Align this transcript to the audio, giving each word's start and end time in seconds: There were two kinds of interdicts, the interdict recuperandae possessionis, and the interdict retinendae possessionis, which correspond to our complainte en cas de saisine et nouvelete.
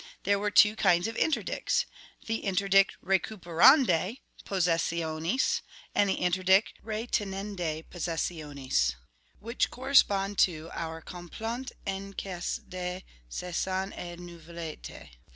There 0.23 0.39
were 0.39 0.49
two 0.49 0.75
kinds 0.75 1.07
of 1.07 1.15
interdicts, 1.15 1.85
the 2.25 2.37
interdict 2.37 2.97
recuperandae 3.05 4.21
possessionis, 4.43 5.61
and 5.93 6.09
the 6.09 6.15
interdict 6.15 6.73
retinendae 6.83 7.85
possessionis, 7.85 8.95
which 9.37 9.69
correspond 9.69 10.39
to 10.39 10.71
our 10.73 11.01
complainte 11.03 11.73
en 11.85 12.15
cas 12.15 12.59
de 12.67 13.03
saisine 13.29 13.93
et 13.95 14.17
nouvelete. 14.17 15.11